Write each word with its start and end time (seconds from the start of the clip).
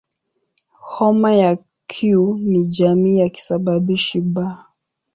Homa 0.91 1.31
ya 1.35 1.55
Q 1.87 2.15
ni 2.43 2.65
jamii 2.67 3.17
ya 3.19 3.29
kisababishi 3.29 4.21
"B". 4.21 4.45